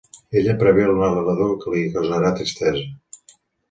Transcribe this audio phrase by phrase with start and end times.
[0.39, 2.87] Ella prevé el narrador que li causarà tristesa.